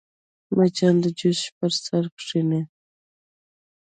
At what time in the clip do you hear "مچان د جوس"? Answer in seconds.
0.57-1.41